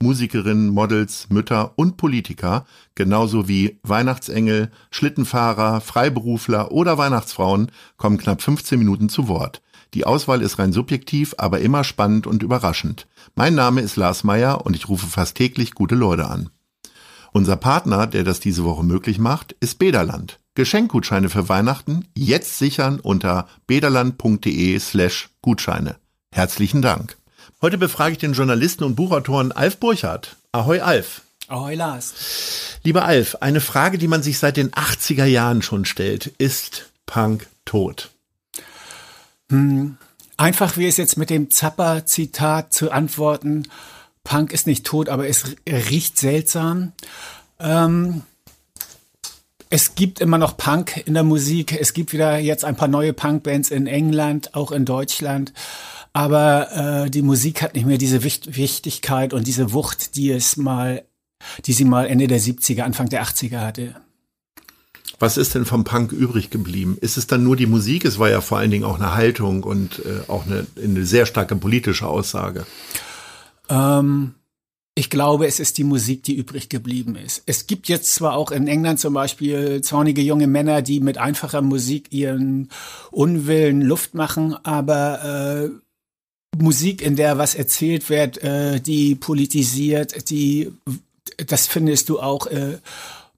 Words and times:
Musikerinnen, 0.00 0.68
Models, 0.68 1.26
Mütter 1.28 1.72
und 1.76 1.96
Politiker, 1.96 2.64
genauso 2.94 3.48
wie 3.48 3.78
Weihnachtsengel, 3.82 4.70
Schlittenfahrer, 4.90 5.80
Freiberufler 5.80 6.70
oder 6.70 6.98
Weihnachtsfrauen, 6.98 7.72
kommen 7.96 8.18
knapp 8.18 8.40
15 8.40 8.78
Minuten 8.78 9.08
zu 9.08 9.26
Wort. 9.26 9.60
Die 9.94 10.06
Auswahl 10.06 10.42
ist 10.42 10.58
rein 10.58 10.72
subjektiv, 10.72 11.34
aber 11.38 11.60
immer 11.60 11.82
spannend 11.82 12.26
und 12.26 12.42
überraschend. 12.42 13.08
Mein 13.34 13.54
Name 13.54 13.80
ist 13.80 13.96
Lars 13.96 14.22
Meyer 14.22 14.64
und 14.64 14.76
ich 14.76 14.88
rufe 14.88 15.06
fast 15.06 15.36
täglich 15.36 15.74
gute 15.74 15.94
Leute 15.94 16.28
an. 16.28 16.50
Unser 17.32 17.56
Partner, 17.56 18.06
der 18.06 18.24
das 18.24 18.40
diese 18.40 18.64
Woche 18.64 18.84
möglich 18.84 19.18
macht, 19.18 19.52
ist 19.60 19.78
Bederland. 19.78 20.38
Geschenkgutscheine 20.54 21.28
für 21.28 21.48
Weihnachten 21.48 22.06
jetzt 22.16 22.58
sichern 22.58 23.00
unter 23.00 23.48
bederland.de 23.66 24.78
slash 24.78 25.30
Gutscheine. 25.42 25.96
Herzlichen 26.32 26.82
Dank. 26.82 27.16
Heute 27.60 27.76
befrage 27.76 28.12
ich 28.12 28.18
den 28.18 28.34
Journalisten 28.34 28.84
und 28.84 28.94
Buchautoren 28.94 29.50
Alf 29.50 29.78
Burchardt. 29.78 30.36
Ahoi 30.52 30.78
Alf. 30.78 31.22
Ahoi 31.48 31.74
Lars. 31.74 32.78
Lieber 32.84 33.04
Alf, 33.04 33.34
eine 33.40 33.60
Frage, 33.60 33.98
die 33.98 34.06
man 34.06 34.22
sich 34.22 34.38
seit 34.38 34.56
den 34.56 34.70
80er 34.70 35.24
Jahren 35.24 35.60
schon 35.60 35.84
stellt. 35.84 36.28
Ist 36.38 36.88
Punk 37.06 37.48
tot? 37.64 38.10
Hm, 39.50 39.96
einfach 40.36 40.76
wie 40.76 40.86
es 40.86 40.98
jetzt 40.98 41.16
mit 41.16 41.30
dem 41.30 41.50
Zappa-Zitat 41.50 42.72
zu 42.72 42.92
antworten. 42.92 43.66
Punk 44.22 44.52
ist 44.52 44.68
nicht 44.68 44.86
tot, 44.86 45.08
aber 45.08 45.26
es 45.26 45.56
riecht 45.68 46.16
seltsam. 46.16 46.92
Ähm, 47.58 48.22
es 49.68 49.96
gibt 49.96 50.20
immer 50.20 50.38
noch 50.38 50.56
Punk 50.56 51.02
in 51.06 51.14
der 51.14 51.24
Musik. 51.24 51.72
Es 51.72 51.92
gibt 51.92 52.12
wieder 52.12 52.38
jetzt 52.38 52.64
ein 52.64 52.76
paar 52.76 52.86
neue 52.86 53.12
Punkbands 53.12 53.72
in 53.72 53.88
England, 53.88 54.54
auch 54.54 54.70
in 54.70 54.84
Deutschland 54.84 55.52
aber 56.12 57.04
äh, 57.04 57.10
die 57.10 57.22
Musik 57.22 57.62
hat 57.62 57.74
nicht 57.74 57.86
mehr 57.86 57.98
diese 57.98 58.22
Wicht 58.22 58.56
Wichtigkeit 58.56 59.32
und 59.32 59.46
diese 59.46 59.72
Wucht, 59.72 60.16
die 60.16 60.30
es 60.30 60.56
mal, 60.56 61.04
die 61.66 61.72
sie 61.72 61.84
mal 61.84 62.06
Ende 62.06 62.26
der 62.26 62.40
70er, 62.40 62.82
Anfang 62.82 63.08
der 63.08 63.22
80er 63.22 63.60
hatte. 63.60 63.94
Was 65.20 65.36
ist 65.36 65.54
denn 65.54 65.64
vom 65.64 65.84
Punk 65.84 66.12
übrig 66.12 66.50
geblieben? 66.50 66.96
Ist 67.00 67.16
es 67.16 67.26
dann 67.26 67.42
nur 67.42 67.56
die 67.56 67.66
Musik? 67.66 68.04
Es 68.04 68.18
war 68.18 68.30
ja 68.30 68.40
vor 68.40 68.58
allen 68.58 68.70
Dingen 68.70 68.84
auch 68.84 69.00
eine 69.00 69.14
Haltung 69.14 69.64
und 69.64 70.00
äh, 70.04 70.30
auch 70.30 70.46
eine, 70.46 70.66
eine 70.82 71.04
sehr 71.04 71.26
starke 71.26 71.56
politische 71.56 72.06
Aussage. 72.06 72.66
Ähm, 73.68 74.34
ich 74.94 75.10
glaube, 75.10 75.46
es 75.46 75.60
ist 75.60 75.78
die 75.78 75.84
Musik, 75.84 76.24
die 76.24 76.34
übrig 76.34 76.68
geblieben 76.68 77.14
ist. 77.14 77.42
Es 77.46 77.66
gibt 77.66 77.88
jetzt 77.88 78.14
zwar 78.14 78.34
auch 78.34 78.50
in 78.50 78.66
England 78.66 78.98
zum 78.98 79.14
Beispiel 79.14 79.80
zornige 79.80 80.22
junge 80.22 80.46
Männer, 80.46 80.82
die 80.82 81.00
mit 81.00 81.18
einfacher 81.18 81.62
Musik 81.62 82.12
ihren 82.12 82.68
Unwillen 83.12 83.80
Luft 83.80 84.14
machen, 84.14 84.54
aber 84.64 85.70
äh, 85.70 85.70
Musik, 86.62 87.02
in 87.02 87.16
der 87.16 87.38
was 87.38 87.54
erzählt 87.54 88.10
wird, 88.10 88.42
äh, 88.42 88.80
die 88.80 89.14
politisiert, 89.14 90.30
die, 90.30 90.72
das 91.46 91.66
findest 91.66 92.08
du 92.08 92.20
auch 92.20 92.46
äh, 92.46 92.78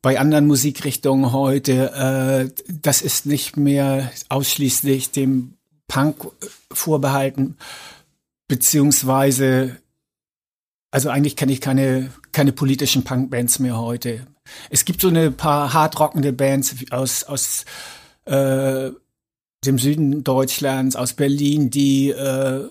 bei 0.02 0.18
anderen 0.18 0.46
Musikrichtungen 0.46 1.32
heute. 1.32 2.50
Äh, 2.56 2.62
das 2.68 3.02
ist 3.02 3.26
nicht 3.26 3.56
mehr 3.56 4.10
ausschließlich 4.28 5.10
dem 5.10 5.54
Punk 5.88 6.28
vorbehalten, 6.72 7.56
beziehungsweise, 8.48 9.76
also 10.90 11.10
eigentlich 11.10 11.36
kenne 11.36 11.52
ich 11.52 11.60
keine, 11.60 12.12
keine 12.32 12.52
politischen 12.52 13.04
Punkbands 13.04 13.58
mehr 13.58 13.78
heute. 13.78 14.26
Es 14.70 14.84
gibt 14.84 15.00
so 15.00 15.08
eine 15.08 15.30
paar 15.30 15.72
hardrockende 15.72 16.32
Bands 16.32 16.74
aus, 16.90 17.24
aus 17.24 17.64
äh, 18.24 18.90
dem 19.64 19.78
Süden 19.78 20.24
Deutschlands, 20.24 20.96
aus 20.96 21.12
Berlin, 21.12 21.70
die 21.70 22.10
äh, 22.10 22.68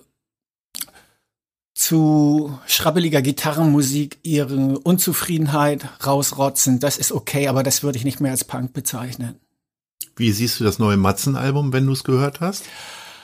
zu 1.80 2.60
schrabbeliger 2.68 3.22
Gitarrenmusik 3.22 4.20
ihre 4.22 4.78
Unzufriedenheit 4.80 5.88
rausrotzen, 6.06 6.82
das 6.82 6.98
ist 6.98 7.14
okay, 7.14 7.48
aber 7.48 7.64
das 7.64 7.84
würde 7.84 7.98
ich 7.98 8.04
nicht 8.04 8.20
mehr 8.20 8.32
als 8.32 8.44
Punk 8.44 8.74
bezeichnen. 8.74 9.40
Wie 10.18 10.34
siehst 10.34 10.60
du 10.60 10.66
das 10.66 10.78
neue 10.78 10.98
Matzen-Album, 10.98 11.72
wenn 11.72 11.86
du 11.86 11.94
es 11.94 12.04
gehört 12.04 12.42
hast? 12.42 12.66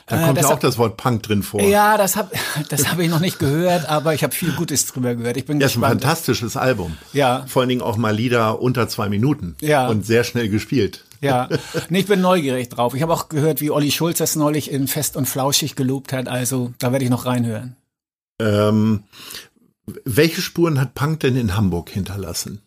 Da 0.06 0.22
äh, 0.22 0.26
kommt 0.26 0.38
ja 0.38 0.48
auch 0.48 0.60
das 0.60 0.78
Wort 0.78 0.96
Punk 0.96 1.24
drin 1.24 1.44
vor. 1.44 1.62
Ja, 1.62 1.98
das 1.98 2.16
habe 2.16 2.32
das 2.70 2.90
hab 2.90 3.00
ich 3.00 3.10
noch 3.10 3.20
nicht 3.20 3.40
gehört, 3.40 3.90
aber 3.90 4.14
ich 4.14 4.24
habe 4.24 4.34
viel 4.34 4.54
Gutes 4.54 4.86
drüber 4.86 5.16
gehört. 5.16 5.36
Ich 5.36 5.46
bin 5.46 5.60
ja, 5.60 5.68
gespannt. 5.68 5.84
ist 5.84 5.92
ein 5.92 6.00
fantastisches 6.00 6.56
Album. 6.56 6.96
Ja. 7.12 7.44
Vor 7.48 7.62
allen 7.62 7.70
Dingen 7.70 7.82
auch 7.82 7.98
mal 7.98 8.16
Lieder 8.16 8.62
unter 8.62 8.88
zwei 8.88 9.10
Minuten. 9.10 9.58
Ja. 9.60 9.90
Und 9.90 10.06
sehr 10.06 10.24
schnell 10.24 10.48
gespielt. 10.48 11.04
Ja, 11.20 11.50
nee, 11.90 12.00
ich 12.00 12.06
bin 12.06 12.22
neugierig 12.22 12.70
drauf. 12.70 12.94
Ich 12.94 13.02
habe 13.02 13.12
auch 13.12 13.28
gehört, 13.28 13.60
wie 13.60 13.72
Olli 13.72 13.92
Schulz 13.92 14.20
das 14.20 14.38
neulich 14.38 14.72
in 14.72 14.88
Fest 14.88 15.18
und 15.18 15.26
Flauschig 15.26 15.76
gelobt 15.76 16.14
hat. 16.14 16.30
Also 16.30 16.74
da 16.80 16.94
werde 16.94 17.04
ich 17.04 17.12
noch 17.12 17.26
reinhören. 17.26 17.76
Ähm, 18.40 19.04
welche 20.04 20.42
Spuren 20.42 20.80
hat 20.80 20.96
Punk 20.96 21.22
denn 21.22 21.36
in 21.36 21.56
Hamburg 21.56 21.90
hinterlassen? 21.90 22.62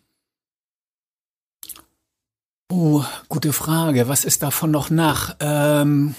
Oh, 2.71 3.03
gute 3.27 3.51
Frage. 3.51 4.07
Was 4.07 4.25
ist 4.25 4.43
davon 4.43 4.71
noch 4.71 4.89
nach? 4.89 5.35
Ähm, 5.39 6.15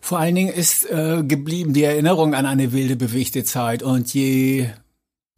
vor 0.00 0.18
allen 0.18 0.34
Dingen 0.34 0.52
ist 0.52 0.84
äh, 0.90 1.22
geblieben 1.26 1.72
die 1.72 1.84
Erinnerung 1.84 2.34
an 2.34 2.46
eine 2.46 2.72
wilde, 2.72 2.96
bewegte 2.96 3.44
Zeit. 3.44 3.82
Und 3.82 4.12
je 4.12 4.68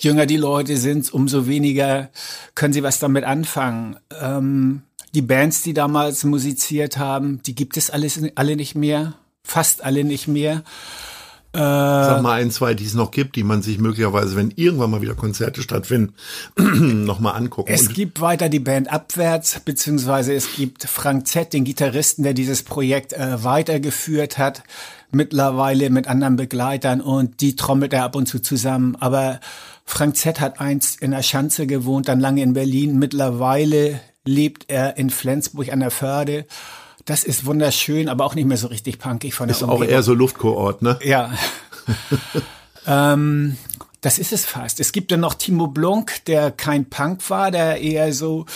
jünger 0.01 0.27
die 0.27 0.37
Leute 0.37 0.77
sind, 0.77 1.13
umso 1.13 1.47
weniger 1.47 2.11
können 2.55 2.73
sie 2.73 2.83
was 2.83 2.99
damit 2.99 3.25
anfangen. 3.25 3.97
Ähm, 4.21 4.83
die 5.15 5.23
Bands, 5.23 5.63
die 5.63 5.75
damals 5.75 6.25
musiziert 6.25 6.97
haben, 6.97 7.43
die 7.43 7.55
gibt 7.55 7.77
es 7.77 7.91
alles, 7.91 8.21
alle 8.35 8.57
nicht 8.57 8.75
mehr. 8.75 9.15
Fast 9.45 9.85
alle 9.85 10.05
nicht 10.05 10.27
mehr. 10.27 10.65
Äh, 11.55 11.59
Sag 11.59 12.23
mal 12.23 12.41
ein, 12.41 12.51
zwei, 12.51 12.73
die 12.73 12.87
es 12.87 12.95
noch 12.95 13.11
gibt, 13.11 13.37
die 13.37 13.43
man 13.43 13.61
sich 13.61 13.79
möglicherweise, 13.79 14.37
wenn 14.37 14.53
irgendwann 14.57 14.91
mal 14.91 15.03
wieder 15.03 15.15
Konzerte 15.15 15.61
stattfinden, 15.61 16.15
nochmal 17.05 17.37
angucken. 17.37 17.71
Es 17.73 17.91
gibt 17.91 18.23
weiter 18.23 18.49
die 18.49 18.59
Band 18.59 18.91
Abwärts, 18.91 19.61
beziehungsweise 19.61 20.33
es 20.33 20.55
gibt 20.57 20.85
Frank 20.85 21.27
Z, 21.27 21.53
den 21.53 21.65
Gitarristen, 21.65 22.23
der 22.23 22.33
dieses 22.33 22.63
Projekt 22.63 23.13
äh, 23.13 23.45
weitergeführt 23.45 24.39
hat, 24.39 24.63
mittlerweile 25.11 25.91
mit 25.91 26.09
anderen 26.09 26.37
Begleitern 26.37 27.03
und 27.03 27.43
die 27.43 27.55
trommelt 27.55 27.93
er 27.93 28.05
ab 28.05 28.17
und 28.17 28.27
zu 28.27 28.39
zusammen. 28.41 28.97
Aber 28.97 29.39
Frank 29.85 30.17
Z 30.17 30.41
hat 30.41 30.59
einst 30.59 31.03
in 31.03 31.11
der 31.11 31.23
Schanze 31.23 31.67
gewohnt, 31.67 32.09
dann 32.09 32.19
lange 32.19 32.43
in 32.43 32.55
Berlin. 32.55 32.99
Mittlerweile 32.99 34.01
lebt 34.25 34.67
er 34.69 34.97
in 34.97 35.11
Flensburg 35.11 35.71
an 35.71 35.81
der 35.81 35.91
Förde 35.91 36.47
das 37.05 37.25
ist 37.25 37.47
wunderschön, 37.47 38.09
aber 38.09 38.25
auch 38.25 38.35
nicht 38.35 38.47
mehr 38.47 38.57
so 38.57 38.69
richtig 38.69 38.99
punkig 38.99 39.35
von 39.35 39.49
der 39.49 39.57
Ist 39.57 39.63
Umgebung. 39.63 39.87
auch 39.87 39.89
eher 39.89 40.03
so 40.03 40.15
Luftkurort, 40.15 40.83
ne? 40.83 40.99
Ja. 41.03 41.33
ähm, 42.87 43.57
das 44.03 44.19
ist 44.19 44.33
es 44.33 44.45
fast. 44.45 44.81
Es 44.81 44.91
gibt 44.91 45.13
dann 45.13 45.21
noch 45.21 45.35
Timo 45.35 45.69
Blunk, 45.69 46.25
der 46.27 46.51
kein 46.51 46.87
Punk 46.87 47.31
war, 47.31 47.53
der 47.53 47.81
eher 47.81 48.13
so 48.13 48.47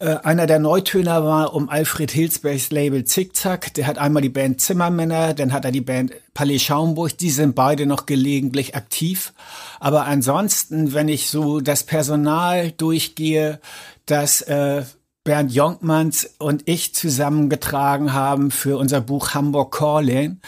äh, 0.00 0.16
einer 0.16 0.46
der 0.46 0.58
Neutöner 0.58 1.24
war 1.24 1.54
um 1.54 1.70
Alfred 1.70 2.10
Hilsbergs 2.10 2.70
Label 2.70 3.04
Zickzack. 3.04 3.72
Der 3.72 3.86
hat 3.86 3.96
einmal 3.96 4.20
die 4.20 4.28
Band 4.28 4.60
Zimmermänner, 4.60 5.32
dann 5.32 5.54
hat 5.54 5.64
er 5.64 5.72
die 5.72 5.80
Band 5.80 6.12
Palais 6.34 6.58
Schaumburg. 6.58 7.16
Die 7.16 7.30
sind 7.30 7.54
beide 7.54 7.86
noch 7.86 8.04
gelegentlich 8.04 8.76
aktiv. 8.76 9.32
Aber 9.80 10.04
ansonsten, 10.04 10.92
wenn 10.92 11.08
ich 11.08 11.30
so 11.30 11.60
das 11.60 11.84
Personal 11.84 12.72
durchgehe, 12.72 13.60
das 14.04 14.42
äh, 14.42 14.82
Bernd 15.24 15.52
Jonkmanns 15.52 16.34
und 16.38 16.62
ich 16.66 16.94
zusammengetragen 16.94 18.12
haben 18.12 18.50
für 18.50 18.76
unser 18.76 19.00
Buch 19.00 19.34
Hamburg 19.34 19.72
Calling, 19.72 20.40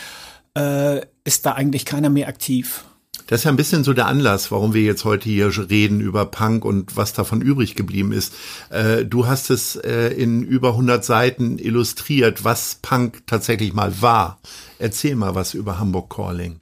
äh, 0.56 1.00
ist 1.24 1.46
da 1.46 1.52
eigentlich 1.52 1.84
keiner 1.84 2.10
mehr 2.10 2.26
aktiv. 2.26 2.84
Das 3.28 3.40
ist 3.40 3.44
ja 3.44 3.52
ein 3.52 3.56
bisschen 3.56 3.84
so 3.84 3.94
der 3.94 4.06
Anlass, 4.06 4.50
warum 4.50 4.74
wir 4.74 4.82
jetzt 4.82 5.04
heute 5.04 5.28
hier 5.28 5.50
reden 5.70 6.00
über 6.00 6.26
Punk 6.26 6.64
und 6.64 6.96
was 6.96 7.14
davon 7.14 7.40
übrig 7.40 7.74
geblieben 7.74 8.12
ist. 8.12 8.34
Äh, 8.68 9.04
du 9.04 9.26
hast 9.26 9.48
es 9.50 9.76
äh, 9.76 10.08
in 10.08 10.42
über 10.42 10.70
100 10.70 11.04
Seiten 11.04 11.58
illustriert, 11.58 12.44
was 12.44 12.78
Punk 12.82 13.26
tatsächlich 13.26 13.72
mal 13.72 14.02
war. 14.02 14.40
Erzähl 14.78 15.14
mal 15.14 15.34
was 15.34 15.54
über 15.54 15.78
Hamburg 15.78 16.10
Calling. 16.14 16.58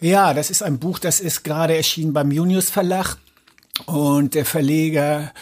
Ja, 0.00 0.34
das 0.34 0.50
ist 0.50 0.62
ein 0.62 0.78
Buch, 0.78 0.98
das 0.98 1.20
ist 1.20 1.44
gerade 1.44 1.76
erschienen 1.76 2.12
beim 2.12 2.30
Junius 2.30 2.70
Verlag 2.70 3.16
und 3.86 4.34
der 4.34 4.44
Verleger 4.44 5.32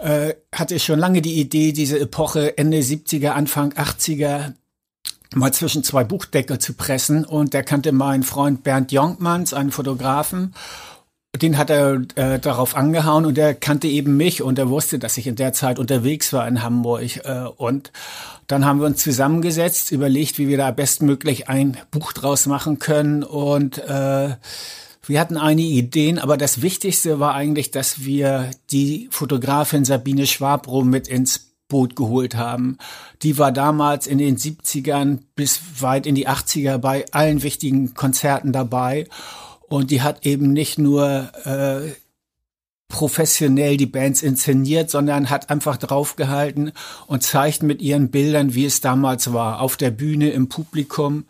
äh, 0.00 0.34
hatte 0.52 0.78
schon 0.78 0.98
lange 0.98 1.22
die 1.22 1.40
Idee, 1.40 1.72
diese 1.72 1.98
Epoche 1.98 2.56
Ende 2.58 2.78
70er, 2.78 3.30
Anfang 3.30 3.72
80er 3.72 4.54
mal 5.34 5.52
zwischen 5.52 5.84
zwei 5.84 6.04
Buchdeckel 6.04 6.58
zu 6.58 6.74
pressen. 6.74 7.24
Und 7.24 7.54
der 7.54 7.62
kannte 7.62 7.92
meinen 7.92 8.22
Freund 8.22 8.62
Bernd 8.62 8.92
Jonkmanns, 8.92 9.54
einen 9.54 9.72
Fotografen. 9.72 10.54
den 11.36 11.58
hat 11.58 11.68
er 11.68 12.00
äh, 12.14 12.38
darauf 12.38 12.76
angehauen 12.76 13.26
und 13.26 13.36
er 13.36 13.52
kannte 13.52 13.88
eben 13.88 14.16
mich 14.16 14.42
und 14.42 14.58
er 14.58 14.70
wusste, 14.70 14.98
dass 14.98 15.18
ich 15.18 15.26
in 15.26 15.36
der 15.36 15.52
Zeit 15.52 15.78
unterwegs 15.78 16.32
war 16.32 16.48
in 16.48 16.62
Hamburg. 16.62 17.24
Äh, 17.24 17.44
und 17.56 17.92
dann 18.46 18.64
haben 18.64 18.80
wir 18.80 18.86
uns 18.86 19.02
zusammengesetzt, 19.02 19.92
überlegt, 19.92 20.38
wie 20.38 20.48
wir 20.48 20.56
da 20.56 20.70
bestmöglich 20.70 21.48
ein 21.48 21.76
Buch 21.90 22.12
draus 22.12 22.46
machen 22.46 22.78
können 22.78 23.22
und 23.22 23.78
äh, 23.78 24.36
wir 25.08 25.20
hatten 25.20 25.36
einige 25.36 25.68
Ideen, 25.68 26.18
aber 26.18 26.36
das 26.36 26.62
Wichtigste 26.62 27.20
war 27.20 27.34
eigentlich, 27.34 27.70
dass 27.70 28.04
wir 28.04 28.50
die 28.70 29.08
Fotografin 29.10 29.84
Sabine 29.84 30.26
Schwabro 30.26 30.82
mit 30.82 31.08
ins 31.08 31.52
Boot 31.68 31.96
geholt 31.96 32.36
haben. 32.36 32.78
Die 33.22 33.38
war 33.38 33.52
damals 33.52 34.06
in 34.06 34.18
den 34.18 34.36
70ern 34.36 35.18
bis 35.34 35.60
weit 35.80 36.06
in 36.06 36.14
die 36.14 36.28
80er 36.28 36.78
bei 36.78 37.04
allen 37.12 37.42
wichtigen 37.42 37.94
Konzerten 37.94 38.52
dabei. 38.52 39.08
Und 39.68 39.90
die 39.90 40.02
hat 40.02 40.24
eben 40.24 40.52
nicht 40.52 40.78
nur 40.78 41.30
äh, 41.44 41.92
professionell 42.88 43.76
die 43.76 43.86
Bands 43.86 44.22
inszeniert, 44.22 44.90
sondern 44.90 45.28
hat 45.28 45.50
einfach 45.50 45.76
draufgehalten 45.76 46.72
und 47.06 47.24
zeigt 47.24 47.62
mit 47.62 47.82
ihren 47.82 48.10
Bildern, 48.10 48.54
wie 48.54 48.64
es 48.64 48.80
damals 48.80 49.32
war, 49.32 49.60
auf 49.60 49.76
der 49.76 49.90
Bühne, 49.90 50.30
im 50.30 50.48
Publikum. 50.48 51.24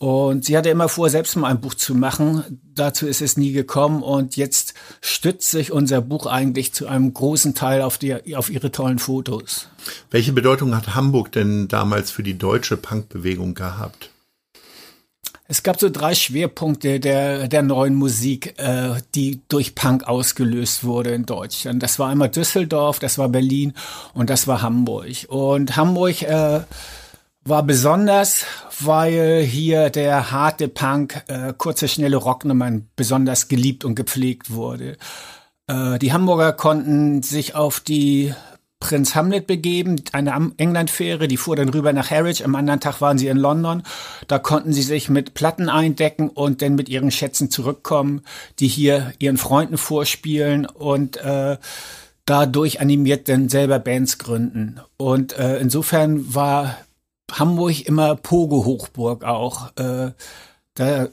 Und 0.00 0.46
sie 0.46 0.56
hatte 0.56 0.70
immer 0.70 0.88
vor, 0.88 1.10
selbst 1.10 1.36
mal 1.36 1.48
ein 1.48 1.60
Buch 1.60 1.74
zu 1.74 1.94
machen. 1.94 2.58
Dazu 2.74 3.06
ist 3.06 3.20
es 3.20 3.36
nie 3.36 3.52
gekommen. 3.52 4.02
Und 4.02 4.34
jetzt 4.34 4.72
stützt 5.02 5.50
sich 5.50 5.72
unser 5.72 6.00
Buch 6.00 6.24
eigentlich 6.24 6.72
zu 6.72 6.86
einem 6.86 7.12
großen 7.12 7.54
Teil 7.54 7.82
auf, 7.82 7.98
die, 7.98 8.34
auf 8.34 8.48
ihre 8.48 8.72
tollen 8.72 8.98
Fotos. 8.98 9.68
Welche 10.10 10.32
Bedeutung 10.32 10.74
hat 10.74 10.94
Hamburg 10.94 11.32
denn 11.32 11.68
damals 11.68 12.10
für 12.10 12.22
die 12.22 12.38
deutsche 12.38 12.78
Punkbewegung 12.78 13.52
gehabt? 13.52 14.08
Es 15.48 15.62
gab 15.62 15.78
so 15.78 15.90
drei 15.90 16.14
Schwerpunkte 16.14 16.98
der, 16.98 17.48
der 17.48 17.60
neuen 17.60 17.94
Musik, 17.94 18.54
äh, 18.56 18.94
die 19.14 19.42
durch 19.48 19.74
Punk 19.74 20.04
ausgelöst 20.04 20.82
wurde 20.82 21.10
in 21.10 21.26
Deutschland. 21.26 21.82
Das 21.82 21.98
war 21.98 22.08
einmal 22.08 22.30
Düsseldorf, 22.30 23.00
das 23.00 23.18
war 23.18 23.28
Berlin 23.28 23.74
und 24.14 24.30
das 24.30 24.46
war 24.46 24.62
Hamburg. 24.62 25.26
Und 25.28 25.76
Hamburg 25.76 26.22
äh, 26.22 26.60
war 27.44 27.62
besonders, 27.62 28.44
weil 28.80 29.42
hier 29.42 29.90
der 29.90 30.30
harte 30.30 30.68
Punk, 30.68 31.22
äh, 31.28 31.52
kurze, 31.56 31.88
schnelle 31.88 32.16
Rocknummern 32.16 32.88
besonders 32.96 33.48
geliebt 33.48 33.84
und 33.84 33.94
gepflegt 33.94 34.50
wurde. 34.50 34.96
Äh, 35.66 35.98
die 35.98 36.12
Hamburger 36.12 36.52
konnten 36.52 37.22
sich 37.22 37.54
auf 37.54 37.80
die 37.80 38.34
Prinz 38.80 39.14
Hamlet 39.14 39.46
begeben, 39.46 40.02
eine 40.12 40.52
Englandfähre, 40.56 41.28
die 41.28 41.36
fuhr 41.36 41.54
dann 41.54 41.68
rüber 41.68 41.92
nach 41.92 42.10
Harwich. 42.10 42.44
Am 42.44 42.54
anderen 42.54 42.80
Tag 42.80 43.02
waren 43.02 43.18
sie 43.18 43.28
in 43.28 43.36
London. 43.36 43.82
Da 44.26 44.38
konnten 44.38 44.72
sie 44.72 44.82
sich 44.82 45.10
mit 45.10 45.34
Platten 45.34 45.68
eindecken 45.68 46.30
und 46.30 46.62
dann 46.62 46.76
mit 46.76 46.88
ihren 46.88 47.10
Schätzen 47.10 47.50
zurückkommen, 47.50 48.22
die 48.58 48.68
hier 48.68 49.12
ihren 49.18 49.36
Freunden 49.36 49.76
vorspielen 49.76 50.64
und 50.64 51.18
äh, 51.18 51.58
dadurch 52.24 52.80
animiert 52.80 53.28
dann 53.28 53.50
selber 53.50 53.78
Bands 53.78 54.16
gründen. 54.16 54.80
Und 54.96 55.38
äh, 55.38 55.58
insofern 55.58 56.34
war 56.34 56.78
Hamburg 57.32 57.86
immer 57.86 58.16
Pogo-Hochburg 58.16 59.24
auch. 59.24 59.76
Äh, 59.76 60.12
da 60.74 61.08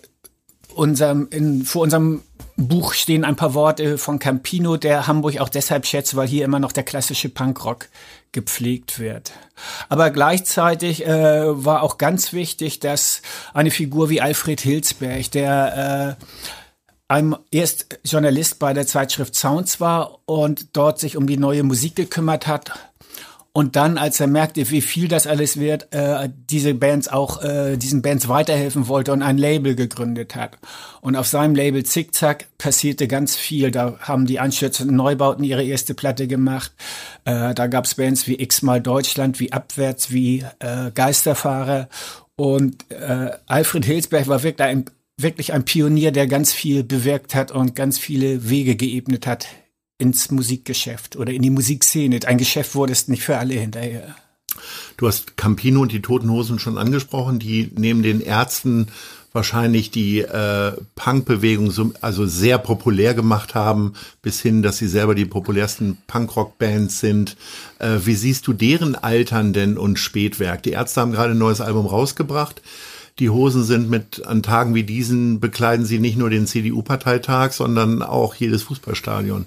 unserem, 0.78 1.28
in, 1.32 1.66
vor 1.66 1.82
unserem 1.84 2.22
Buch 2.56 2.94
stehen 2.94 3.24
ein 3.24 3.36
paar 3.36 3.54
Worte 3.54 3.98
von 3.98 4.20
Campino, 4.20 4.78
der 4.78 5.08
Hamburg 5.08 5.40
auch 5.40 5.50
deshalb 5.50 5.86
schätzt, 5.86 6.16
weil 6.16 6.28
hier 6.28 6.46
immer 6.46 6.60
noch 6.60 6.72
der 6.72 6.84
klassische 6.84 7.30
Punkrock 7.30 7.88
gepflegt 8.32 9.00
wird. 9.00 9.32
Aber 9.90 10.10
gleichzeitig 10.12 11.06
äh, 11.06 11.66
war 11.66 11.84
auch 11.84 11.98
ganz 11.98 12.34
wichtig, 12.34 12.80
dass 12.80 13.22
eine 13.54 13.72
Figur 13.72 14.10
wie 14.10 14.22
Alfred 14.22 14.62
Hilsberg, 14.62 15.32
der 15.32 16.18
äh, 16.20 16.26
einem 17.08 17.38
erst 17.52 18.00
Journalist 18.04 18.60
bei 18.60 18.74
der 18.74 18.86
Zeitschrift 18.86 19.36
Sounds 19.36 19.80
war 19.80 20.20
und 20.26 20.76
dort 20.76 21.00
sich 21.00 21.16
um 21.16 21.26
die 21.26 21.38
neue 21.38 21.64
Musik 21.64 21.96
gekümmert 21.96 22.48
hat 22.48 22.72
und 23.54 23.76
dann, 23.76 23.98
als 23.98 24.20
er 24.20 24.28
merkte, 24.28 24.70
wie 24.70 24.82
viel 24.82 25.08
das 25.08 25.26
alles 25.26 25.60
wird, 25.60 25.92
äh, 25.92 26.30
diese 26.50 26.74
Bands 26.76 27.08
auch, 27.08 27.44
äh, 27.44 27.76
diesen 27.78 28.02
Bands 28.02 28.28
weiterhelfen 28.28 28.88
wollte 28.88 29.12
und 29.14 29.24
ein 29.24 29.38
Label 29.38 29.76
gegründet 29.76 30.36
hat. 30.36 30.58
Und 31.02 31.16
auf 31.16 31.26
seinem 31.28 31.56
Label 31.56 31.84
Zickzack 31.84 32.46
passierte 32.58 33.08
ganz 33.08 33.36
viel. 33.36 33.72
Da 33.72 33.98
haben 34.00 34.28
die 34.28 34.40
anstürzenden 34.40 34.96
Neubauten 34.96 35.44
ihre 35.44 35.64
erste 35.64 35.96
Platte 35.96 36.28
gemacht. 36.28 36.72
Äh, 37.26 37.56
da 37.56 37.68
gab's 37.68 37.96
Bands 37.96 38.28
wie 38.28 38.40
X-mal 38.40 38.80
Deutschland, 38.80 39.40
wie 39.40 39.52
Abwärts, 39.52 40.12
wie 40.12 40.46
äh, 40.60 40.92
Geisterfahrer. 40.94 41.90
Und 42.36 42.86
äh, 42.92 43.32
Alfred 43.48 43.86
Hilsberg 43.86 44.28
war 44.28 44.44
wirklich 44.44 44.68
ein, 44.68 44.86
wirklich 45.20 45.54
ein 45.54 45.66
Pionier, 45.66 46.12
der 46.12 46.28
ganz 46.28 46.54
viel 46.54 46.84
bewirkt 46.84 47.34
hat 47.34 47.52
und 47.52 47.76
ganz 47.76 47.98
viele 47.98 48.50
Wege 48.50 48.76
geebnet 48.76 49.26
hat 49.26 49.48
ins 49.98 50.32
Musikgeschäft 50.32 51.16
oder 51.16 51.34
in 51.34 51.42
die 51.42 51.50
Musikszene. 51.50 52.20
Ein 52.26 52.38
Geschäft 52.38 52.76
wurde 52.76 52.94
es 52.94 53.08
nicht 53.08 53.24
für 53.24 53.38
alle 53.38 53.56
hinterher. 53.56 54.16
Du 54.98 55.08
hast 55.08 55.38
Campino 55.38 55.82
und 55.82 55.92
die 55.92 56.02
Toten 56.02 56.32
Hosen 56.32 56.60
schon 56.60 56.78
angesprochen, 56.78 57.40
die 57.40 57.72
neben 57.76 58.02
den 58.02 58.22
Ärzten 58.22 58.88
wahrscheinlich 59.34 59.92
die 59.92 60.20
äh, 60.22 60.72
Punkbewegung 60.96 61.70
so, 61.70 61.92
also 62.02 62.26
sehr 62.26 62.58
populär 62.58 63.14
gemacht 63.14 63.54
haben, 63.54 63.94
bis 64.24 64.42
hin, 64.42 64.64
dass 64.64 64.78
sie 64.78 64.88
selber 64.88 65.14
die 65.14 65.26
populärsten 65.26 65.98
Punkrock-Bands 66.08 67.00
sind. 67.00 67.38
Äh, 67.78 68.00
wie 68.06 68.16
siehst 68.16 68.48
du 68.48 68.54
deren 68.54 68.96
Altern 68.96 69.54
denn 69.54 69.78
und 69.78 70.00
Spätwerk? 70.00 70.64
Die 70.64 70.72
Ärzte 70.72 71.02
haben 71.02 71.12
gerade 71.12 71.34
ein 71.34 71.38
neues 71.38 71.62
Album 71.62 71.86
rausgebracht. 71.86 72.62
Die 73.20 73.30
Hosen 73.30 73.64
sind 73.64 73.90
mit 73.90 74.26
an 74.26 74.44
Tagen 74.44 74.76
wie 74.76 74.84
diesen 74.84 75.40
bekleiden 75.40 75.86
sie 75.86 76.00
nicht 76.00 76.18
nur 76.18 76.30
den 76.30 76.48
CDU-Parteitag, 76.48 77.52
sondern 77.52 78.02
auch 78.04 78.36
jedes 78.36 78.64
Fußballstadion. 78.64 79.46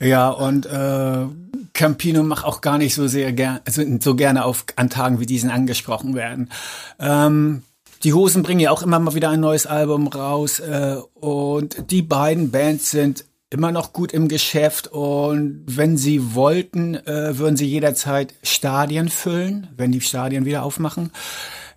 Ja, 0.00 0.30
und 0.30 0.64
äh, 0.66 1.26
Campino 1.74 2.22
macht 2.22 2.44
auch 2.44 2.62
gar 2.62 2.78
nicht 2.78 2.94
so 2.94 3.06
sehr 3.06 3.32
gern, 3.32 3.60
also 3.66 3.82
so 4.00 4.14
gerne 4.14 4.44
auf 4.44 4.64
an 4.76 4.88
Tagen 4.88 5.20
wie 5.20 5.26
diesen 5.26 5.50
angesprochen 5.50 6.14
werden. 6.14 6.50
Ähm, 6.98 7.62
die 8.02 8.14
Hosen 8.14 8.42
bringen 8.42 8.60
ja 8.60 8.70
auch 8.70 8.82
immer 8.82 8.98
mal 8.98 9.14
wieder 9.14 9.28
ein 9.28 9.40
neues 9.40 9.66
Album 9.66 10.08
raus 10.08 10.58
äh, 10.58 10.96
und 11.14 11.90
die 11.90 12.00
beiden 12.00 12.50
Bands 12.50 12.90
sind 12.90 13.26
immer 13.50 13.72
noch 13.72 13.92
gut 13.92 14.12
im 14.12 14.28
Geschäft 14.28 14.86
und 14.88 15.64
wenn 15.66 15.96
sie 15.98 16.34
wollten, 16.34 16.94
äh, 16.94 17.36
würden 17.36 17.56
sie 17.56 17.66
jederzeit 17.66 18.32
Stadien 18.42 19.08
füllen, 19.08 19.68
wenn 19.76 19.92
die 19.92 20.00
Stadien 20.00 20.44
wieder 20.44 20.62
aufmachen. 20.62 21.10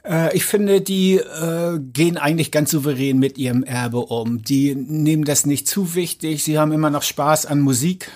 Äh, 0.05 0.35
ich 0.35 0.45
finde, 0.45 0.81
die 0.81 1.15
äh, 1.15 1.79
gehen 1.79 2.17
eigentlich 2.17 2.51
ganz 2.51 2.71
souverän 2.71 3.19
mit 3.19 3.37
ihrem 3.37 3.63
Erbe 3.63 3.99
um. 3.99 4.41
Die 4.43 4.75
nehmen 4.75 5.23
das 5.23 5.45
nicht 5.45 5.67
zu 5.67 5.95
wichtig. 5.95 6.43
Sie 6.43 6.59
haben 6.59 6.71
immer 6.71 6.89
noch 6.89 7.03
Spaß 7.03 7.45
an 7.45 7.61
Musik. 7.61 8.11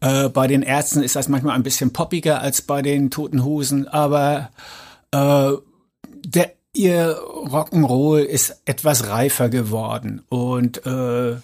Äh, 0.00 0.28
bei 0.28 0.46
den 0.46 0.62
Ärzten 0.62 1.02
ist 1.02 1.16
das 1.16 1.28
manchmal 1.28 1.54
ein 1.54 1.62
bisschen 1.62 1.92
poppiger 1.92 2.40
als 2.40 2.62
bei 2.62 2.82
den 2.82 3.10
Toten 3.10 3.44
Hosen, 3.44 3.86
aber 3.86 4.50
äh, 5.12 5.52
der, 6.24 6.52
ihr 6.72 7.16
Rock'n'Roll 7.18 8.20
ist 8.20 8.62
etwas 8.64 9.08
reifer 9.08 9.48
geworden 9.48 10.22
und 10.28 10.84
äh, 10.86 11.36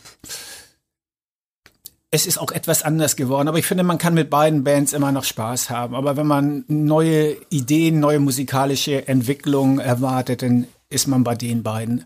es 2.10 2.26
ist 2.26 2.38
auch 2.38 2.52
etwas 2.52 2.82
anders 2.82 3.16
geworden, 3.16 3.48
aber 3.48 3.58
ich 3.58 3.66
finde, 3.66 3.84
man 3.84 3.98
kann 3.98 4.14
mit 4.14 4.30
beiden 4.30 4.64
Bands 4.64 4.92
immer 4.92 5.12
noch 5.12 5.24
Spaß 5.24 5.68
haben. 5.68 5.94
Aber 5.94 6.16
wenn 6.16 6.26
man 6.26 6.64
neue 6.68 7.36
Ideen, 7.50 8.00
neue 8.00 8.18
musikalische 8.18 9.06
Entwicklungen 9.06 9.78
erwartet, 9.78 10.42
dann 10.42 10.66
ist 10.88 11.06
man 11.06 11.22
bei 11.22 11.34
den 11.34 11.62
beiden 11.62 12.04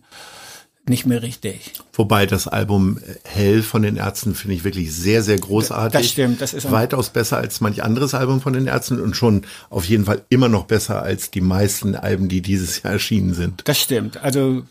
nicht 0.88 1.06
mehr 1.06 1.22
richtig. 1.22 1.74
Wobei 1.92 2.26
das 2.26 2.48
Album 2.48 2.98
Hell 3.22 3.62
von 3.62 3.82
den 3.82 3.96
Ärzten 3.96 4.34
finde 4.34 4.56
ich 4.56 4.64
wirklich 4.64 4.92
sehr, 4.92 5.22
sehr 5.22 5.38
großartig. 5.38 6.00
Das 6.00 6.10
stimmt, 6.10 6.40
das 6.40 6.54
ist 6.54 6.72
weitaus 6.72 7.10
besser 7.10 7.36
als 7.36 7.60
manch 7.60 7.84
anderes 7.84 8.14
Album 8.14 8.40
von 8.40 8.52
den 8.52 8.66
Ärzten 8.66 9.00
und 9.00 9.14
schon 9.14 9.42
auf 9.70 9.84
jeden 9.84 10.04
Fall 10.06 10.22
immer 10.28 10.48
noch 10.48 10.64
besser 10.64 11.00
als 11.00 11.30
die 11.30 11.40
meisten 11.40 11.94
Alben, 11.94 12.28
die 12.28 12.42
dieses 12.42 12.82
Jahr 12.82 12.94
erschienen 12.94 13.34
sind. 13.34 13.62
Das 13.66 13.78
stimmt. 13.78 14.16
Also 14.16 14.64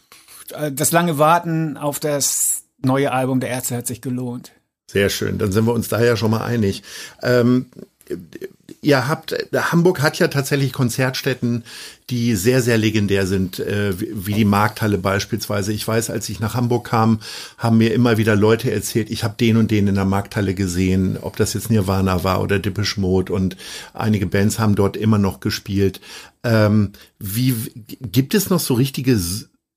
äh, 0.54 0.74
das 0.74 0.92
lange 0.92 1.18
Warten 1.18 1.78
auf 1.78 2.02
das 2.02 2.64
neue 2.82 3.14
Album 3.14 3.40
der 3.40 3.50
Ärzte 3.50 3.78
hat 3.78 3.88
sich 3.88 4.02
gelohnt. 4.02 4.52
Sehr 4.92 5.10
schön, 5.10 5.38
dann 5.38 5.54
sind 5.54 5.66
wir 5.66 5.74
uns 5.74 5.88
da 5.88 6.04
ja 6.04 6.18
schon 6.18 6.32
mal 6.32 6.44
einig. 6.44 6.84
Ähm, 7.24 7.68
ihr 8.82 9.08
habt, 9.08 9.34
Hamburg 9.54 10.02
hat 10.02 10.20
ja 10.20 10.28
tatsächlich 10.28 10.74
Konzertstätten, 10.74 11.64
die 12.10 12.36
sehr, 12.36 12.62
sehr 12.62 12.78
legendär 12.78 13.26
sind, 13.26 13.60
äh, 13.60 13.94
wie 13.98 14.34
die 14.34 14.44
Markthalle 14.44 14.98
beispielsweise. 14.98 15.72
Ich 15.72 15.88
weiß, 15.88 16.10
als 16.10 16.28
ich 16.28 16.42
nach 16.42 16.56
Hamburg 16.56 16.90
kam, 16.90 17.22
haben 17.58 17.78
mir 17.78 17.94
immer 17.94 18.18
wieder 18.18 18.36
Leute 18.36 18.70
erzählt, 18.70 19.10
ich 19.10 19.24
habe 19.24 19.36
den 19.40 19.56
und 19.56 19.72
den 19.72 19.88
in 19.88 19.96
der 19.96 20.04
Markthalle 20.04 20.56
gesehen, 20.56 21.18
ob 21.22 21.38
das 21.38 21.54
jetzt 21.54 21.70
Nirvana 21.70 22.26
war 22.26 22.42
oder 22.42 22.60
Dippisch 22.60 22.98
Mode 22.98 23.32
und 23.32 23.56
einige 23.94 24.26
Bands 24.26 24.60
haben 24.60 24.76
dort 24.76 24.98
immer 24.98 25.20
noch 25.20 25.40
gespielt. 25.40 26.02
Ähm, 26.44 26.92
wie 27.18 27.56
gibt 28.02 28.34
es 28.34 28.50
noch 28.50 28.60
so 28.60 28.74
richtige 28.74 29.18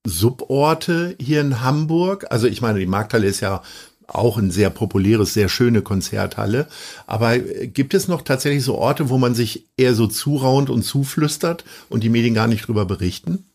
Suborte 0.07 1.15
hier 1.21 1.41
in 1.41 1.61
Hamburg? 1.61 2.27
Also 2.31 2.47
ich 2.47 2.61
meine, 2.63 2.79
die 2.79 2.87
Markthalle 2.87 3.27
ist 3.27 3.41
ja 3.41 3.63
auch 4.07 4.39
ein 4.39 4.51
sehr 4.51 4.71
populäres, 4.71 5.35
sehr 5.35 5.49
schöne 5.49 5.83
Konzerthalle. 5.83 6.67
Aber 7.07 7.39
gibt 7.39 7.95
es 7.95 8.09
noch 8.09 8.23
tatsächlich 8.23 8.65
so 8.65 8.77
Orte, 8.77 9.09
wo 9.11 9.19
man 9.19 9.35
sich 9.35 9.67
eher 9.77 9.95
so 9.95 10.07
zuraunt 10.07 10.71
und 10.71 10.83
zuflüstert 10.83 11.65
und 11.89 12.03
die 12.03 12.11
Medien 12.11 12.35
gar 12.35 12.47
nicht 12.47 12.67
drüber 12.67 12.85
berichten? 12.85 13.47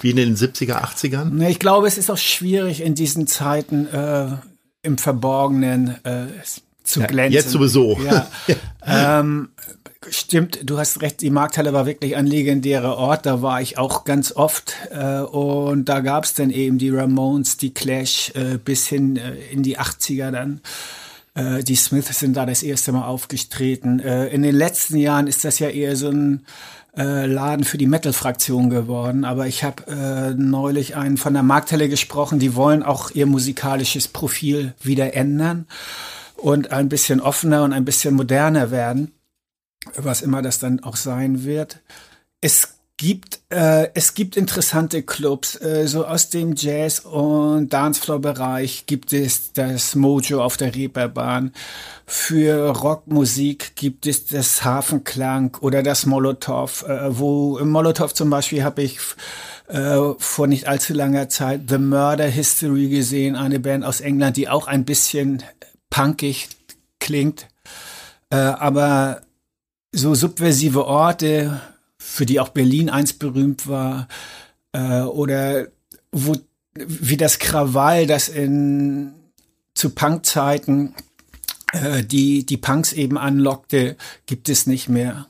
Wie 0.00 0.10
in 0.10 0.16
den 0.16 0.36
70er, 0.36 0.82
80ern? 0.82 1.46
Ich 1.48 1.58
glaube, 1.58 1.86
es 1.86 1.98
ist 1.98 2.10
auch 2.10 2.18
schwierig 2.18 2.80
in 2.80 2.94
diesen 2.94 3.26
Zeiten, 3.26 3.86
äh, 3.86 4.28
im 4.82 4.98
Verborgenen 4.98 6.04
äh, 6.04 6.26
zu 6.82 7.00
Ja, 7.00 7.06
glänzen. 7.06 7.32
jetzt 7.32 7.50
sowieso. 7.50 7.98
Ja. 8.04 8.26
ähm, 9.20 9.48
stimmt, 10.10 10.60
du 10.64 10.78
hast 10.78 11.00
recht, 11.02 11.20
die 11.20 11.30
Markthalle 11.30 11.72
war 11.72 11.86
wirklich 11.86 12.16
ein 12.16 12.26
legendärer 12.26 12.96
Ort, 12.96 13.26
da 13.26 13.42
war 13.42 13.60
ich 13.60 13.78
auch 13.78 14.04
ganz 14.04 14.32
oft 14.32 14.74
äh, 14.90 15.20
und 15.20 15.88
da 15.88 16.00
gab 16.00 16.24
es 16.24 16.34
dann 16.34 16.50
eben 16.50 16.78
die 16.78 16.90
Ramones, 16.90 17.56
die 17.56 17.74
Clash 17.74 18.32
äh, 18.34 18.58
bis 18.58 18.86
hin 18.86 19.16
äh, 19.16 19.34
in 19.50 19.62
die 19.62 19.78
80er 19.78 20.30
dann. 20.30 20.60
Äh, 21.34 21.62
die 21.64 21.76
Smiths 21.76 22.18
sind 22.18 22.36
da 22.36 22.46
das 22.46 22.62
erste 22.62 22.92
Mal 22.92 23.06
aufgetreten. 23.06 24.00
Äh, 24.00 24.28
in 24.28 24.42
den 24.42 24.54
letzten 24.54 24.96
Jahren 24.96 25.26
ist 25.26 25.44
das 25.44 25.58
ja 25.58 25.68
eher 25.68 25.96
so 25.96 26.08
ein 26.08 26.46
äh, 26.96 27.26
Laden 27.26 27.64
für 27.64 27.78
die 27.78 27.86
Metal-Fraktion 27.86 28.70
geworden. 28.70 29.24
Aber 29.24 29.46
ich 29.46 29.64
habe 29.64 30.34
neulich 30.36 30.96
einen 30.96 31.16
von 31.16 31.34
der 31.34 31.42
Markthalle 31.42 31.88
gesprochen, 31.88 32.38
die 32.38 32.54
wollen 32.54 32.82
auch 32.82 33.10
ihr 33.10 33.26
musikalisches 33.26 34.08
Profil 34.08 34.74
wieder 34.80 35.14
ändern 35.14 35.66
und 36.36 36.70
ein 36.70 36.88
bisschen 36.88 37.20
offener 37.20 37.64
und 37.64 37.72
ein 37.72 37.84
bisschen 37.84 38.14
moderner 38.14 38.70
werden, 38.70 39.12
was 39.96 40.22
immer 40.22 40.42
das 40.42 40.58
dann 40.58 40.80
auch 40.80 40.96
sein 40.96 41.44
wird. 41.44 41.80
Es 42.40 42.74
gibt 42.96 43.40
äh, 43.50 43.88
es 43.94 44.14
gibt 44.14 44.36
interessante 44.36 45.02
Clubs 45.02 45.60
äh, 45.60 45.88
so 45.88 46.06
aus 46.06 46.30
dem 46.30 46.54
Jazz 46.54 47.00
und 47.00 47.72
Dancefloor 47.72 48.20
Bereich 48.20 48.86
gibt 48.86 49.12
es 49.12 49.52
das 49.52 49.96
Mojo 49.96 50.42
auf 50.42 50.56
der 50.56 50.74
Reeperbahn 50.74 51.52
für 52.06 52.70
Rockmusik 52.70 53.74
gibt 53.74 54.06
es 54.06 54.26
das 54.26 54.64
Hafenklang 54.64 55.56
oder 55.60 55.82
das 55.82 56.06
Molotow 56.06 56.84
äh, 56.86 57.18
wo 57.18 57.58
im 57.58 57.70
Molotow 57.70 58.14
zum 58.14 58.30
Beispiel 58.30 58.62
habe 58.62 58.82
ich 58.82 58.98
äh, 59.66 59.98
vor 60.18 60.46
nicht 60.46 60.68
allzu 60.68 60.94
langer 60.94 61.28
Zeit 61.28 61.62
The 61.68 61.78
Murder 61.78 62.28
History 62.28 62.88
gesehen 62.88 63.34
eine 63.34 63.58
Band 63.58 63.84
aus 63.84 64.00
England 64.00 64.36
die 64.36 64.48
auch 64.48 64.68
ein 64.68 64.84
bisschen 64.84 65.42
punkig 65.90 66.48
klingt 67.00 67.48
äh, 68.30 68.36
aber 68.36 69.23
so 69.94 70.14
subversive 70.14 70.84
Orte 70.86 71.60
für 71.98 72.26
die 72.26 72.40
auch 72.40 72.50
Berlin 72.50 72.90
einst 72.90 73.18
berühmt 73.18 73.66
war, 73.66 74.08
äh, 74.72 75.02
oder 75.02 75.68
wo, 76.12 76.36
wie 76.74 77.16
das 77.16 77.38
Krawall, 77.38 78.06
das 78.06 78.28
in 78.28 79.14
zu 79.74 79.90
Punkzeiten 79.90 80.94
äh, 81.72 82.04
die, 82.04 82.46
die 82.46 82.56
Punks 82.56 82.92
eben 82.92 83.18
anlockte, 83.18 83.96
gibt 84.26 84.48
es 84.48 84.66
nicht 84.66 84.88
mehr. 84.88 85.26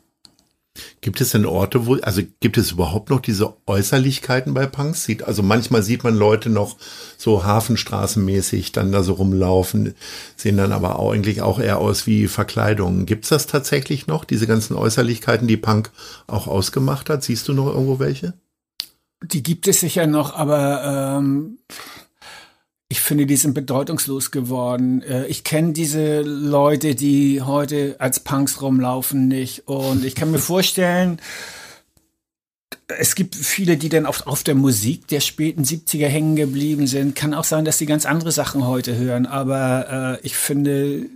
Gibt 1.01 1.21
es 1.21 1.31
denn 1.31 1.47
Orte, 1.47 1.87
wo, 1.87 1.95
also 1.97 2.23
gibt 2.41 2.57
es 2.59 2.73
überhaupt 2.73 3.11
noch 3.11 3.21
diese 3.21 3.55
Äußerlichkeiten 3.67 4.55
bei 4.55 4.67
Punks? 4.67 5.05
Sieht, 5.05 5.23
also 5.23 5.43
manchmal 5.43 5.83
sieht 5.83 6.03
man 6.03 6.17
Leute 6.17 6.51
noch 6.51 6.77
so 7.17 7.45
hafenstraßenmäßig 7.45 8.73
dann 8.73 8.91
da 8.91 9.05
so 9.05 9.13
rumlaufen, 9.13 9.95
sehen 10.37 10.57
dann 10.57 10.73
aber 10.73 10.99
auch 10.99 11.13
eigentlich 11.13 11.43
auch 11.43 11.61
eher 11.61 11.79
aus 11.79 12.07
wie 12.09 12.27
Verkleidungen. 12.27 13.07
Gibt's 13.07 13.29
das 13.29 13.47
tatsächlich 13.47 14.09
noch, 14.09 14.25
diese 14.25 14.49
ganzen 14.49 14.75
Äußerlichkeiten, 14.75 15.47
die 15.47 15.57
Punk 15.57 15.91
auch 16.27 16.49
ausgemacht 16.49 17.09
hat? 17.09 17.23
Siehst 17.23 17.47
du 17.47 17.53
noch 17.53 17.67
irgendwo 17.67 18.01
welche? 18.01 18.35
Die 19.23 19.43
gibt 19.43 19.69
es 19.69 19.81
sicher 19.81 20.07
noch, 20.07 20.35
aber 20.35 21.19
ähm, 21.19 21.59
ich 22.95 23.01
finde, 23.01 23.27
die 23.27 23.35
sind 23.35 23.55
bedeutungslos 23.55 24.31
geworden. 24.31 25.03
Äh, 25.03 25.27
Ich 25.27 25.43
kenne 25.43 25.73
diese 25.73 26.21
Leute, 26.21 26.95
die 26.95 27.43
heute 27.43 27.97
als 27.99 28.21
Punks 28.21 28.63
rumlaufen, 28.63 29.27
nicht. 29.27 29.67
Und 29.67 30.05
ich 30.05 30.15
kann 30.15 30.31
mir 30.31 30.39
vorstellen, 30.39 31.21
es 32.87 33.17
gibt 33.17 33.35
viele, 33.35 33.77
die 33.77 33.89
dann 33.89 34.07
auf, 34.07 34.29
auf 34.29 34.45
der 34.45 34.55
Musik 34.55 35.09
der 35.09 35.19
späten 35.19 35.65
70er 35.65 36.07
hängen 36.07 36.37
geblieben 36.37 36.87
sind. 36.87 37.17
Kann 37.17 37.35
auch 37.35 37.43
sein, 37.43 37.65
dass 37.65 37.79
sie 37.79 37.87
ganz 37.87 38.07
andere 38.07 38.31
Sachen 38.31 38.65
heute 38.65 38.97
hören. 38.97 39.27
Aber 39.27 40.21
äh, 40.23 40.25
ich 40.25 40.37
finde, 40.37 41.07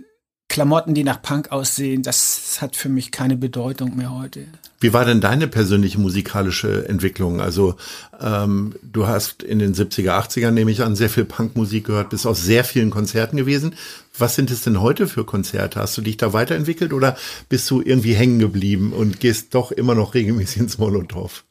Klamotten, 0.49 0.93
die 0.93 1.03
nach 1.03 1.21
Punk 1.21 1.51
aussehen, 1.51 2.03
das 2.03 2.57
hat 2.59 2.75
für 2.75 2.89
mich 2.89 3.11
keine 3.11 3.37
Bedeutung 3.37 3.95
mehr 3.95 4.13
heute. 4.13 4.45
Wie 4.81 4.93
war 4.93 5.05
denn 5.05 5.21
deine 5.21 5.47
persönliche 5.47 5.99
musikalische 5.99 6.87
Entwicklung? 6.87 7.39
Also 7.39 7.75
ähm, 8.19 8.75
du 8.81 9.07
hast 9.07 9.43
in 9.43 9.59
den 9.59 9.75
70er, 9.75 10.11
80er, 10.11 10.51
nehme 10.51 10.71
ich 10.71 10.81
an, 10.81 10.95
sehr 10.95 11.09
viel 11.09 11.25
Punkmusik 11.25 11.85
gehört, 11.85 12.09
bist 12.09 12.25
auf 12.25 12.37
sehr 12.37 12.63
vielen 12.63 12.89
Konzerten 12.89 13.37
gewesen. 13.37 13.75
Was 14.17 14.35
sind 14.35 14.51
es 14.51 14.61
denn 14.61 14.81
heute 14.81 15.07
für 15.07 15.25
Konzerte? 15.25 15.79
Hast 15.79 15.97
du 15.97 16.01
dich 16.01 16.17
da 16.17 16.33
weiterentwickelt 16.33 16.93
oder 16.93 17.15
bist 17.49 17.69
du 17.69 17.81
irgendwie 17.81 18.13
hängen 18.13 18.39
geblieben 18.39 18.93
und 18.93 19.19
gehst 19.19 19.53
doch 19.53 19.71
immer 19.71 19.95
noch 19.95 20.13
regelmäßig 20.13 20.61
ins 20.61 20.77
Molotow? 20.77 21.43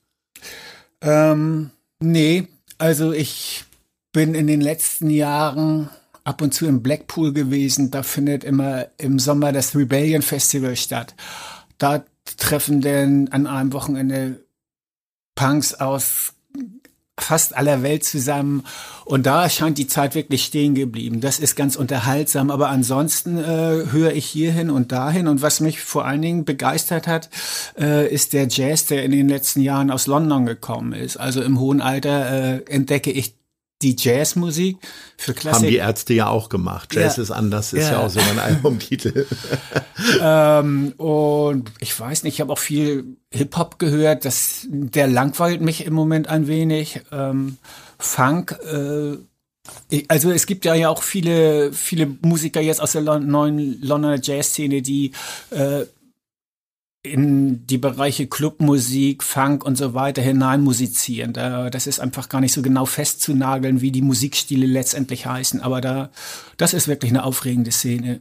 Ähm, 1.03 1.71
nee, 2.01 2.49
also 2.79 3.13
ich 3.13 3.65
bin 4.13 4.35
in 4.35 4.47
den 4.47 4.61
letzten 4.61 5.11
Jahren 5.11 5.91
ab 6.29 6.43
und 6.43 6.53
zu 6.53 6.67
im 6.67 6.83
Blackpool 6.83 7.33
gewesen. 7.33 7.91
Da 7.91 8.03
findet 8.03 8.45
immer 8.45 8.89
im 8.99 9.19
Sommer 9.19 9.51
das 9.51 9.75
Rebellion 9.75 10.21
Festival 10.21 10.77
statt. 10.77 11.15
Da 11.79 12.05
treffen 12.37 12.83
denn 12.83 13.29
an 13.33 13.47
einem 13.47 13.73
Wochenende 13.73 14.45
Punks 15.35 15.73
aus 15.75 16.35
fast 17.19 17.57
aller 17.57 17.83
Welt 17.83 18.05
zusammen 18.05 18.65
und 19.05 19.27
da 19.27 19.49
scheint 19.49 19.79
die 19.79 19.89
Zeit 19.89 20.15
wirklich 20.15 20.45
stehen 20.45 20.75
geblieben. 20.75 21.21
Das 21.21 21.41
ist 21.41 21.57
ganz 21.57 21.75
unterhaltsam, 21.75 22.51
aber 22.51 22.69
ansonsten 22.69 23.39
äh, 23.39 23.87
höre 23.91 24.13
ich 24.13 24.27
hierhin 24.27 24.71
und 24.71 24.93
dahin 24.93 25.27
und 25.27 25.43
was 25.43 25.59
mich 25.59 25.81
vor 25.81 26.05
allen 26.05 26.23
Dingen 26.23 26.45
begeistert 26.45 27.09
hat, 27.09 27.29
äh, 27.77 28.13
ist 28.13 28.35
der 28.35 28.47
Jazz, 28.49 28.87
der 28.87 29.03
in 29.03 29.11
den 29.11 29.29
letzten 29.29 29.63
Jahren 29.63 29.91
aus 29.91 30.07
London 30.07 30.47
gekommen 30.47 30.93
ist. 30.93 31.17
Also 31.17 31.43
im 31.43 31.59
hohen 31.59 31.81
Alter 31.81 32.31
äh, 32.31 32.65
entdecke 32.67 33.11
ich 33.11 33.38
die 33.83 33.95
Jazzmusik 33.99 34.77
für 35.17 35.35
Klassik. 35.35 35.63
Haben 35.63 35.69
die 35.71 35.77
Ärzte 35.77 36.15
ja 36.15 36.29
auch 36.29 36.49
gemacht. 36.49 36.95
Jazz 36.95 37.17
Ja. 37.17 37.23
ist 37.23 37.31
anders, 37.31 37.73
ist 37.73 37.85
ja, 37.87 37.93
Ja. 37.93 37.99
auch 38.01 38.11
so 38.11 38.19
ein 38.21 38.39
Albumtitel. 38.39 39.27
Ähm, 40.21 40.93
und 40.97 41.71
ich 41.81 41.99
weiß 41.99 42.23
nicht, 42.25 42.35
ich 42.35 42.41
habe 42.41 42.53
auch 42.53 42.59
viel 42.59 43.17
Hip-Hop 43.33 43.79
gehört. 43.79 44.25
Das, 44.25 44.67
der 44.69 45.07
langweilt 45.07 45.61
mich 45.61 45.85
im 45.87 45.95
Moment 45.95 46.29
ein 46.29 46.47
wenig. 46.49 47.01
Ähm, 47.13 47.59
Funk, 47.99 48.57
äh, 48.65 49.15
ich- 49.91 50.11
also 50.11 50.31
es 50.31 50.47
gibt 50.47 50.65
ja 50.65 50.75
ja 50.75 50.89
auch 50.89 51.03
viele, 51.03 51.73
viele 51.73 52.07
Musiker 52.23 52.61
jetzt 52.61 52.81
aus 52.81 52.93
der 52.93 53.03
Lon 53.03 53.27
neuen 53.27 53.81
Londoner 53.83 54.19
Jazz-Szene, 54.23 54.83
die 54.83 55.13
äh, 55.51 55.83
in 57.13 57.67
die 57.67 57.79
Bereiche 57.79 58.27
Clubmusik, 58.27 59.23
Funk 59.23 59.65
und 59.65 59.77
so 59.77 59.95
weiter 59.95 60.23
hinein 60.23 60.63
musizieren. 60.63 61.33
Da, 61.33 61.71
das 61.71 61.87
ist 61.87 62.01
einfach 62.01 62.29
gar 62.29 62.41
nicht 62.41 62.53
so 62.53 62.63
genau 62.63 62.87
festzunageln, 62.87 63.81
wie 63.81 63.91
die 63.91 64.03
Musikstile 64.03 64.67
letztendlich 64.67 65.27
heißen. 65.27 65.61
Aber 65.61 65.81
da, 65.81 66.11
das 66.57 66.75
ist 66.75 66.89
wirklich 66.89 67.11
eine 67.11 67.25
aufregende 67.25 67.73
Szene. 67.73 68.21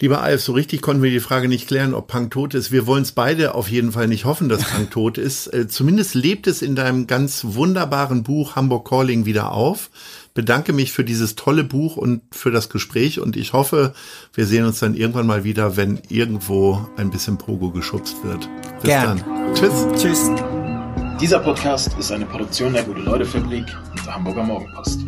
Lieber 0.00 0.22
Alf, 0.22 0.42
so 0.42 0.52
richtig 0.52 0.82
konnten 0.82 1.04
wir 1.04 1.10
die 1.10 1.20
Frage 1.20 1.46
nicht 1.46 1.68
klären, 1.68 1.94
ob 1.94 2.08
Punk 2.08 2.32
tot 2.32 2.54
ist. 2.54 2.72
Wir 2.72 2.88
wollen 2.88 3.04
es 3.04 3.12
beide 3.12 3.54
auf 3.54 3.70
jeden 3.70 3.92
Fall 3.92 4.08
nicht 4.08 4.24
hoffen, 4.24 4.48
dass 4.48 4.64
Punk 4.64 4.90
tot 4.90 5.18
ist. 5.18 5.46
Äh, 5.46 5.68
zumindest 5.68 6.14
lebt 6.16 6.48
es 6.48 6.62
in 6.62 6.74
deinem 6.74 7.06
ganz 7.06 7.44
wunderbaren 7.44 8.24
Buch 8.24 8.56
Hamburg 8.56 8.88
Calling 8.88 9.24
wieder 9.24 9.52
auf. 9.52 9.90
Bedanke 10.34 10.72
mich 10.72 10.90
für 10.90 11.04
dieses 11.04 11.36
tolle 11.36 11.62
Buch 11.62 11.96
und 11.96 12.22
für 12.32 12.50
das 12.50 12.68
Gespräch 12.68 13.20
und 13.20 13.36
ich 13.36 13.52
hoffe, 13.52 13.94
wir 14.32 14.46
sehen 14.46 14.64
uns 14.64 14.80
dann 14.80 14.94
irgendwann 14.94 15.28
mal 15.28 15.44
wieder, 15.44 15.76
wenn 15.76 16.00
irgendwo 16.08 16.88
ein 16.96 17.10
bisschen 17.10 17.38
Pogo 17.38 17.70
geschubst 17.70 18.16
wird. 18.24 18.48
Bis 18.82 18.90
Gern. 18.90 19.22
dann. 19.24 19.54
Tschüss. 19.54 19.86
Tschüss. 19.96 20.30
Dieser 21.20 21.38
Podcast 21.38 21.96
ist 22.00 22.10
eine 22.10 22.26
Produktion 22.26 22.72
der 22.72 22.82
Gute-Leute-Fabrik 22.82 23.64
und 23.90 24.04
der 24.04 24.14
Hamburger 24.16 24.42
Morgenpost. 24.42 25.04